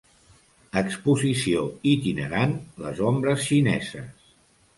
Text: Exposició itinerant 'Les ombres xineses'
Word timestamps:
Exposició 0.81 1.65
itinerant 1.91 2.57
'Les 2.81 3.03
ombres 3.11 3.45
xineses' 3.51 4.35